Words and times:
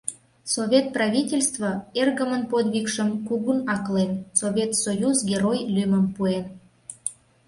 Совет 0.55 0.85
правительстве 0.95 1.69
эргымын 2.01 2.43
подвигшым 2.51 3.09
кугун 3.27 3.59
аклен, 3.73 4.11
Совет 4.39 4.71
Союз 4.83 5.17
Герой 5.29 5.59
лӱмым 5.75 6.05
пуэн. 6.15 6.45